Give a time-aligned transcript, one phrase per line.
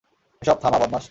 [0.41, 0.99] এসব থামা, বদমাশ।